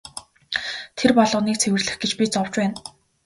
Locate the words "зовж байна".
2.33-2.75